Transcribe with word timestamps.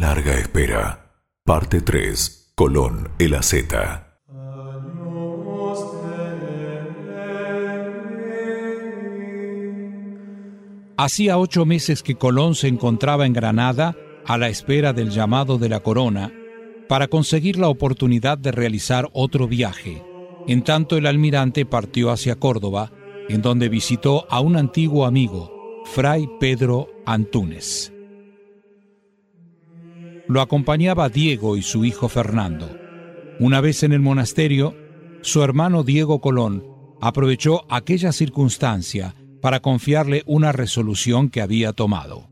larga 0.00 0.32
espera. 0.32 1.12
Parte 1.44 1.82
3. 1.82 2.52
Colón, 2.54 3.10
el 3.18 3.34
AZ. 3.34 3.54
Hacía 10.96 11.36
ocho 11.36 11.66
meses 11.66 12.02
que 12.02 12.14
Colón 12.14 12.54
se 12.54 12.68
encontraba 12.68 13.26
en 13.26 13.34
Granada 13.34 13.94
a 14.24 14.38
la 14.38 14.48
espera 14.48 14.94
del 14.94 15.10
llamado 15.10 15.58
de 15.58 15.68
la 15.68 15.80
corona 15.80 16.32
para 16.88 17.08
conseguir 17.08 17.58
la 17.58 17.68
oportunidad 17.68 18.38
de 18.38 18.52
realizar 18.52 19.10
otro 19.12 19.48
viaje. 19.48 20.02
En 20.46 20.64
tanto 20.64 20.96
el 20.96 21.04
almirante 21.04 21.66
partió 21.66 22.10
hacia 22.10 22.36
Córdoba, 22.36 22.90
en 23.28 23.42
donde 23.42 23.68
visitó 23.68 24.26
a 24.30 24.40
un 24.40 24.56
antiguo 24.56 25.04
amigo, 25.04 25.84
Fray 25.84 26.26
Pedro 26.40 26.88
Antúnez. 27.04 27.92
Lo 30.30 30.40
acompañaba 30.42 31.08
Diego 31.08 31.56
y 31.56 31.62
su 31.62 31.84
hijo 31.84 32.08
Fernando. 32.08 32.70
Una 33.40 33.60
vez 33.60 33.82
en 33.82 33.90
el 33.90 33.98
monasterio, 33.98 34.76
su 35.22 35.42
hermano 35.42 35.82
Diego 35.82 36.20
Colón 36.20 36.64
aprovechó 37.00 37.64
aquella 37.68 38.12
circunstancia 38.12 39.16
para 39.42 39.58
confiarle 39.58 40.22
una 40.26 40.52
resolución 40.52 41.30
que 41.30 41.40
había 41.40 41.72
tomado. 41.72 42.28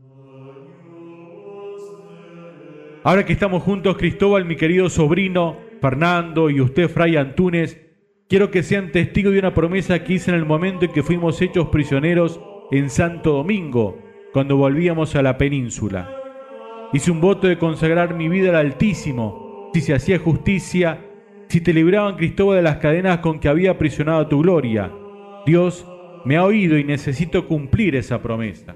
Ahora 3.03 3.25
que 3.25 3.33
estamos 3.33 3.63
juntos, 3.63 3.97
Cristóbal, 3.97 4.45
mi 4.45 4.55
querido 4.55 4.89
sobrino, 4.89 5.57
Fernando 5.81 6.49
y 6.49 6.61
usted, 6.61 6.87
Fray 6.87 7.17
Antúnez, 7.17 7.81
quiero 8.29 8.49
que 8.49 8.63
sean 8.63 8.93
testigos 8.93 9.33
de 9.33 9.39
una 9.39 9.53
promesa 9.53 10.05
que 10.05 10.13
hice 10.13 10.31
en 10.31 10.37
el 10.37 10.45
momento 10.45 10.85
en 10.85 10.93
que 10.93 11.03
fuimos 11.03 11.41
hechos 11.41 11.67
prisioneros 11.67 12.39
en 12.71 12.89
Santo 12.89 13.33
Domingo, 13.33 13.99
cuando 14.31 14.55
volvíamos 14.55 15.17
a 15.17 15.21
la 15.21 15.37
península. 15.37 16.18
Hice 16.91 17.11
un 17.11 17.21
voto 17.21 17.47
de 17.47 17.59
consagrar 17.59 18.15
mi 18.15 18.29
vida 18.29 18.49
al 18.49 18.55
Altísimo, 18.55 19.69
si 19.73 19.81
se 19.81 19.93
hacía 19.93 20.17
justicia, 20.17 21.05
si 21.47 21.61
te 21.61 21.71
libraban 21.71 22.15
Cristóbal 22.15 22.57
de 22.57 22.63
las 22.63 22.77
cadenas 22.77 23.19
con 23.19 23.39
que 23.39 23.47
había 23.47 23.71
aprisionado 23.71 24.27
tu 24.27 24.39
gloria. 24.41 24.91
Dios 25.45 25.85
me 26.25 26.37
ha 26.37 26.43
oído 26.43 26.79
y 26.79 26.83
necesito 26.83 27.47
cumplir 27.47 27.95
esa 27.95 28.21
promesa. 28.23 28.75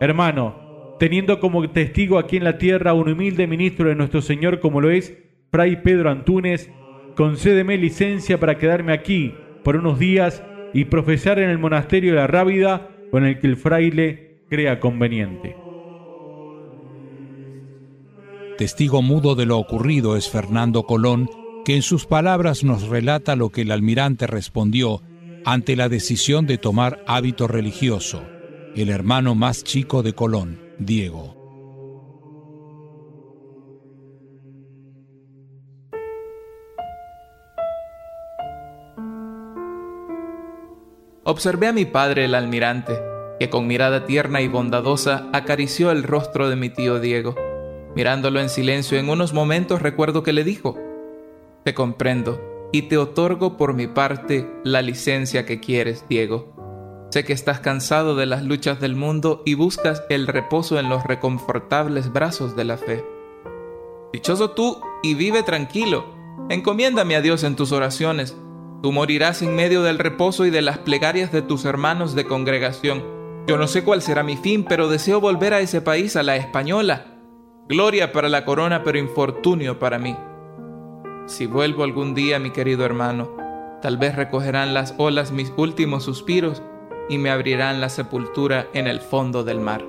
Hermano, 0.00 0.96
teniendo 0.98 1.40
como 1.40 1.68
testigo 1.70 2.18
aquí 2.18 2.36
en 2.36 2.44
la 2.44 2.58
tierra 2.58 2.92
un 2.92 3.08
humilde 3.08 3.46
ministro 3.46 3.88
de 3.88 3.94
nuestro 3.94 4.20
Señor 4.20 4.60
como 4.60 4.82
lo 4.82 4.90
es 4.90 5.16
Fray 5.50 5.82
Pedro 5.82 6.10
Antúnez, 6.10 6.70
concédeme 7.16 7.78
licencia 7.78 8.38
para 8.38 8.58
quedarme 8.58 8.92
aquí 8.92 9.34
por 9.64 9.76
unos 9.76 9.98
días 9.98 10.42
y 10.74 10.84
profesar 10.84 11.38
en 11.38 11.48
el 11.48 11.58
monasterio 11.58 12.12
de 12.12 12.18
la 12.18 12.26
Rábida 12.26 12.90
con 13.10 13.24
el 13.24 13.38
que 13.38 13.46
el 13.46 13.56
fraile 13.56 14.42
crea 14.50 14.80
conveniente. 14.80 15.67
Testigo 18.58 19.02
mudo 19.02 19.36
de 19.36 19.46
lo 19.46 19.56
ocurrido 19.56 20.16
es 20.16 20.28
Fernando 20.28 20.82
Colón, 20.82 21.30
que 21.64 21.76
en 21.76 21.82
sus 21.82 22.06
palabras 22.06 22.64
nos 22.64 22.88
relata 22.88 23.36
lo 23.36 23.50
que 23.50 23.60
el 23.60 23.70
almirante 23.70 24.26
respondió 24.26 25.00
ante 25.44 25.76
la 25.76 25.88
decisión 25.88 26.44
de 26.44 26.58
tomar 26.58 27.04
hábito 27.06 27.46
religioso, 27.46 28.20
el 28.74 28.90
hermano 28.90 29.36
más 29.36 29.62
chico 29.62 30.02
de 30.02 30.12
Colón. 30.12 30.58
Diego. 30.80 31.36
Observé 41.22 41.68
a 41.68 41.72
mi 41.72 41.84
padre 41.84 42.24
el 42.24 42.34
almirante, 42.34 42.98
que 43.38 43.50
con 43.50 43.68
mirada 43.68 44.04
tierna 44.04 44.40
y 44.40 44.48
bondadosa 44.48 45.28
acarició 45.32 45.92
el 45.92 46.02
rostro 46.02 46.50
de 46.50 46.56
mi 46.56 46.70
tío 46.70 46.98
Diego. 46.98 47.36
Mirándolo 47.94 48.40
en 48.40 48.48
silencio 48.48 48.98
en 48.98 49.08
unos 49.08 49.32
momentos 49.32 49.82
recuerdo 49.82 50.22
que 50.22 50.32
le 50.32 50.44
dijo, 50.44 50.76
Te 51.64 51.74
comprendo 51.74 52.40
y 52.72 52.82
te 52.82 52.98
otorgo 52.98 53.56
por 53.56 53.74
mi 53.74 53.86
parte 53.86 54.48
la 54.64 54.82
licencia 54.82 55.46
que 55.46 55.60
quieres, 55.60 56.04
Diego. 56.08 56.54
Sé 57.10 57.24
que 57.24 57.32
estás 57.32 57.60
cansado 57.60 58.16
de 58.16 58.26
las 58.26 58.44
luchas 58.44 58.80
del 58.80 58.94
mundo 58.94 59.42
y 59.46 59.54
buscas 59.54 60.02
el 60.10 60.26
reposo 60.26 60.78
en 60.78 60.90
los 60.90 61.04
reconfortables 61.04 62.12
brazos 62.12 62.54
de 62.54 62.64
la 62.64 62.76
fe. 62.76 63.02
Dichoso 64.12 64.50
tú 64.50 64.80
y 65.02 65.14
vive 65.14 65.42
tranquilo. 65.42 66.04
Encomiéndame 66.50 67.16
a 67.16 67.22
Dios 67.22 67.44
en 67.44 67.56
tus 67.56 67.72
oraciones. 67.72 68.36
Tú 68.82 68.92
morirás 68.92 69.40
en 69.40 69.56
medio 69.56 69.82
del 69.82 69.98
reposo 69.98 70.44
y 70.44 70.50
de 70.50 70.62
las 70.62 70.78
plegarias 70.78 71.32
de 71.32 71.40
tus 71.42 71.64
hermanos 71.64 72.14
de 72.14 72.24
congregación. 72.24 73.02
Yo 73.46 73.56
no 73.56 73.66
sé 73.66 73.82
cuál 73.82 74.02
será 74.02 74.22
mi 74.22 74.36
fin, 74.36 74.64
pero 74.68 74.88
deseo 74.88 75.20
volver 75.20 75.54
a 75.54 75.60
ese 75.60 75.80
país, 75.80 76.14
a 76.14 76.22
la 76.22 76.36
española. 76.36 77.17
Gloria 77.68 78.12
para 78.12 78.30
la 78.30 78.46
corona, 78.46 78.82
pero 78.82 78.96
infortunio 78.96 79.78
para 79.78 79.98
mí. 79.98 80.16
Si 81.26 81.44
vuelvo 81.44 81.84
algún 81.84 82.14
día, 82.14 82.38
mi 82.38 82.50
querido 82.50 82.82
hermano, 82.86 83.30
tal 83.82 83.98
vez 83.98 84.16
recogerán 84.16 84.72
las 84.72 84.94
olas 84.96 85.32
mis 85.32 85.52
últimos 85.54 86.02
suspiros 86.02 86.62
y 87.10 87.18
me 87.18 87.28
abrirán 87.28 87.82
la 87.82 87.90
sepultura 87.90 88.68
en 88.72 88.86
el 88.86 89.00
fondo 89.00 89.44
del 89.44 89.60
mar. 89.60 89.84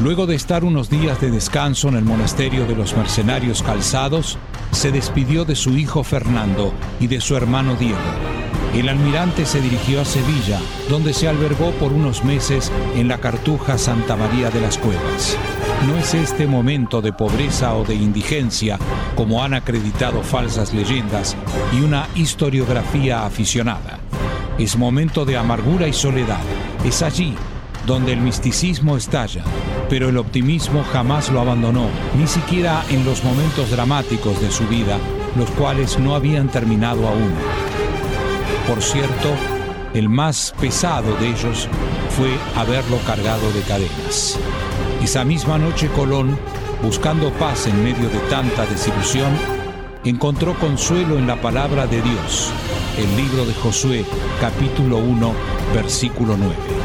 Luego 0.00 0.26
de 0.26 0.34
estar 0.34 0.64
unos 0.64 0.90
días 0.90 1.20
de 1.20 1.30
descanso 1.30 1.88
en 1.88 1.94
el 1.94 2.04
monasterio 2.04 2.66
de 2.66 2.74
los 2.74 2.96
mercenarios 2.96 3.62
calzados, 3.62 4.38
se 4.72 4.90
despidió 4.90 5.44
de 5.44 5.54
su 5.54 5.78
hijo 5.78 6.02
Fernando 6.02 6.74
y 6.98 7.06
de 7.06 7.20
su 7.20 7.36
hermano 7.36 7.76
Diego. 7.76 7.98
El 8.74 8.88
almirante 8.88 9.46
se 9.46 9.60
dirigió 9.60 10.00
a 10.00 10.04
Sevilla, 10.04 10.58
donde 10.90 11.14
se 11.14 11.28
albergó 11.28 11.70
por 11.72 11.92
unos 11.92 12.24
meses 12.24 12.72
en 12.96 13.06
la 13.06 13.18
cartuja 13.18 13.78
Santa 13.78 14.16
María 14.16 14.50
de 14.50 14.60
las 14.60 14.78
Cuevas. 14.78 15.38
No 15.86 15.96
es 15.96 16.12
este 16.12 16.48
momento 16.48 17.00
de 17.00 17.12
pobreza 17.12 17.74
o 17.74 17.84
de 17.84 17.94
indigencia, 17.94 18.78
como 19.14 19.44
han 19.44 19.54
acreditado 19.54 20.22
falsas 20.22 20.74
leyendas 20.74 21.36
y 21.72 21.82
una 21.82 22.08
historiografía 22.16 23.24
aficionada. 23.24 24.00
Es 24.58 24.76
momento 24.76 25.24
de 25.24 25.36
amargura 25.36 25.86
y 25.86 25.92
soledad. 25.92 26.42
Es 26.84 27.00
allí 27.02 27.36
donde 27.86 28.12
el 28.12 28.20
misticismo 28.20 28.96
estalla, 28.96 29.44
pero 29.88 30.08
el 30.08 30.16
optimismo 30.16 30.84
jamás 30.92 31.30
lo 31.30 31.40
abandonó, 31.40 31.88
ni 32.18 32.26
siquiera 32.26 32.84
en 32.90 33.04
los 33.04 33.24
momentos 33.24 33.70
dramáticos 33.70 34.40
de 34.40 34.50
su 34.50 34.66
vida, 34.68 34.98
los 35.36 35.50
cuales 35.50 35.98
no 35.98 36.14
habían 36.14 36.48
terminado 36.48 37.06
aún. 37.06 37.32
Por 38.66 38.82
cierto, 38.82 39.28
el 39.92 40.08
más 40.08 40.54
pesado 40.58 41.14
de 41.16 41.28
ellos 41.28 41.68
fue 42.16 42.30
haberlo 42.56 42.98
cargado 43.06 43.52
de 43.52 43.60
cadenas. 43.62 44.38
Esa 45.02 45.24
misma 45.24 45.58
noche 45.58 45.88
Colón, 45.88 46.38
buscando 46.82 47.30
paz 47.32 47.66
en 47.66 47.84
medio 47.84 48.08
de 48.08 48.18
tanta 48.30 48.64
desilusión, 48.66 49.32
encontró 50.04 50.54
consuelo 50.54 51.18
en 51.18 51.26
la 51.26 51.40
palabra 51.40 51.86
de 51.86 52.00
Dios, 52.00 52.50
el 52.98 53.16
libro 53.16 53.44
de 53.44 53.54
Josué, 53.54 54.04
capítulo 54.40 54.98
1, 54.98 55.32
versículo 55.74 56.36
9. 56.36 56.83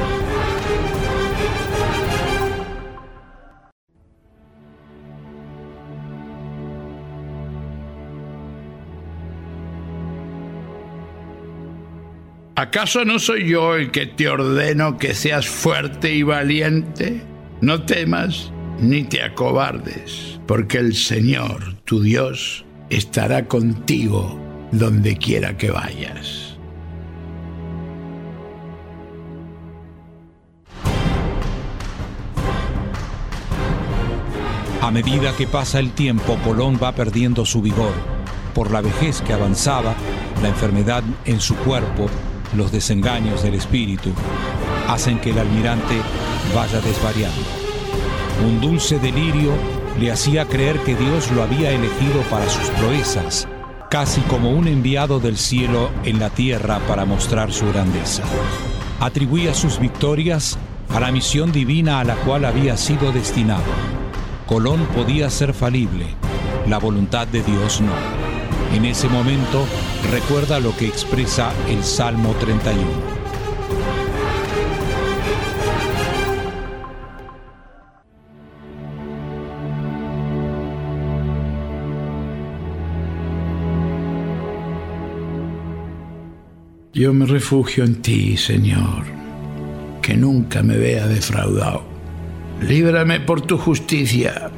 ¿Acaso 12.59 13.05
no 13.05 13.19
soy 13.19 13.47
yo 13.47 13.77
el 13.77 13.89
que 13.89 14.05
te 14.05 14.27
ordeno 14.27 14.97
que 14.97 15.13
seas 15.13 15.47
fuerte 15.47 16.13
y 16.13 16.23
valiente? 16.23 17.21
No 17.61 17.83
temas 17.83 18.51
ni 18.81 19.05
te 19.05 19.23
acobardes, 19.23 20.41
porque 20.45 20.77
el 20.79 20.93
Señor, 20.93 21.75
tu 21.85 22.01
Dios, 22.01 22.65
estará 22.89 23.47
contigo 23.47 24.37
donde 24.73 25.15
quiera 25.15 25.55
que 25.55 25.71
vayas. 25.71 26.57
A 34.81 34.91
medida 34.91 35.33
que 35.37 35.47
pasa 35.47 35.79
el 35.79 35.91
tiempo, 35.91 36.37
Colón 36.43 36.77
va 36.83 36.93
perdiendo 36.93 37.45
su 37.45 37.61
vigor. 37.61 37.93
Por 38.53 38.71
la 38.71 38.81
vejez 38.81 39.21
que 39.21 39.31
avanzaba, 39.31 39.95
la 40.41 40.49
enfermedad 40.49 41.03
en 41.23 41.39
su 41.39 41.55
cuerpo 41.55 42.09
los 42.55 42.71
desengaños 42.71 43.43
del 43.43 43.55
espíritu 43.55 44.11
hacen 44.87 45.19
que 45.19 45.31
el 45.31 45.39
almirante 45.39 45.95
vaya 46.55 46.81
desvariando. 46.81 47.45
Un 48.45 48.61
dulce 48.61 48.99
delirio 48.99 49.51
le 49.99 50.11
hacía 50.11 50.45
creer 50.45 50.79
que 50.79 50.95
Dios 50.95 51.29
lo 51.31 51.43
había 51.43 51.71
elegido 51.71 52.21
para 52.29 52.49
sus 52.49 52.69
proezas, 52.69 53.47
casi 53.89 54.21
como 54.21 54.51
un 54.51 54.67
enviado 54.67 55.19
del 55.19 55.37
cielo 55.37 55.89
en 56.05 56.19
la 56.19 56.29
tierra 56.29 56.79
para 56.87 57.05
mostrar 57.05 57.51
su 57.51 57.67
grandeza. 57.67 58.23
Atribuía 58.99 59.53
sus 59.53 59.79
victorias 59.79 60.57
a 60.89 60.99
la 60.99 61.11
misión 61.11 61.51
divina 61.51 61.99
a 61.99 62.03
la 62.03 62.15
cual 62.15 62.45
había 62.45 62.77
sido 62.77 63.11
destinado. 63.11 63.63
Colón 64.47 64.87
podía 64.95 65.29
ser 65.29 65.53
falible, 65.53 66.07
la 66.67 66.79
voluntad 66.79 67.27
de 67.27 67.43
Dios 67.43 67.81
no. 67.81 68.38
En 68.73 68.85
ese 68.85 69.09
momento 69.09 69.65
recuerda 70.11 70.59
lo 70.59 70.75
que 70.75 70.87
expresa 70.87 71.51
el 71.67 71.83
Salmo 71.83 72.33
31. 72.35 73.19
Yo 86.93 87.13
me 87.13 87.25
refugio 87.25 87.85
en 87.85 88.01
ti, 88.01 88.35
Señor, 88.35 89.05
que 90.01 90.15
nunca 90.15 90.61
me 90.61 90.75
vea 90.75 91.07
defraudado. 91.07 91.83
Líbrame 92.61 93.21
por 93.21 93.39
tu 93.41 93.57
justicia. 93.57 94.51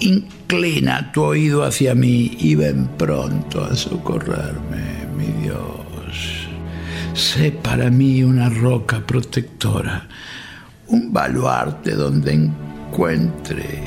Inclina 0.00 1.10
tu 1.12 1.22
oído 1.22 1.64
hacia 1.64 1.94
mí 1.94 2.36
y 2.38 2.54
ven 2.54 2.86
pronto 2.98 3.64
a 3.64 3.74
socorrerme, 3.74 5.06
mi 5.16 5.26
Dios. 5.42 6.48
Sé 7.14 7.50
para 7.50 7.90
mí 7.90 8.22
una 8.22 8.50
roca 8.50 9.00
protectora, 9.06 10.06
un 10.88 11.12
baluarte 11.12 11.92
donde 11.92 12.34
encuentre 12.34 13.80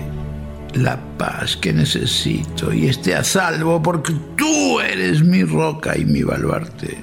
la 0.73 0.99
paz 1.17 1.57
que 1.57 1.73
necesito 1.73 2.73
y 2.73 2.87
esté 2.87 3.15
a 3.15 3.23
salvo 3.23 3.81
porque 3.81 4.13
tú 4.35 4.79
eres 4.79 5.23
mi 5.23 5.43
roca 5.43 5.97
y 5.97 6.05
mi 6.05 6.23
baluarte 6.23 6.97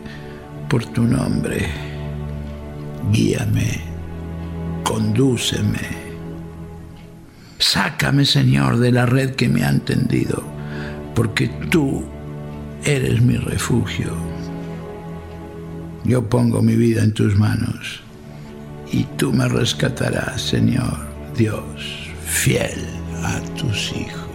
por 0.69 0.85
tu 0.87 1.03
nombre. 1.03 1.67
Guíame, 3.13 3.81
condúceme. 4.83 6.06
Sácame, 7.59 8.25
Señor, 8.25 8.79
de 8.79 8.93
la 8.93 9.07
red 9.07 9.35
que 9.35 9.49
me 9.49 9.65
han 9.65 9.81
tendido, 9.81 10.43
porque 11.15 11.49
tú 11.71 12.05
eres 12.85 13.21
mi 13.21 13.37
refugio. 13.37 14.13
Yo 16.05 16.29
pongo 16.29 16.63
mi 16.63 16.77
vida 16.77 17.03
en 17.03 17.13
tus 17.13 17.37
manos 17.37 18.03
y 18.93 19.05
tú 19.17 19.33
me 19.33 19.49
rescatarás, 19.49 20.41
Señor 20.41 20.99
Dios, 21.37 22.11
fiel 22.25 22.87
a 23.25 23.41
tus 23.59 23.93
hijos. 23.93 24.26